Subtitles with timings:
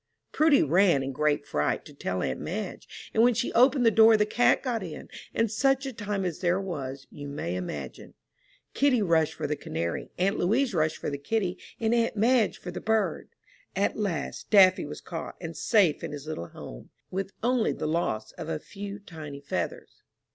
[0.31, 4.17] Prudy ran, in great fright, to tell aunt Madge, and when she opened the door,
[4.17, 8.15] the cat got in; and such a time as there was, you may imagine.
[8.73, 12.71] Kitty rushed for the canary, aunt Louise rushed for the kitty, and aunt Madge for
[12.71, 13.29] the bird.
[13.75, 18.31] At last, Daffy was caught, and safe in his little home, with only the loss
[18.31, 20.01] of a few tiny feathers.